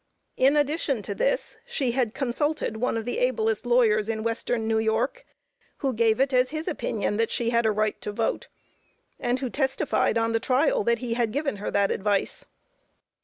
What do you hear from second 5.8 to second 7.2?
gave it as his opinion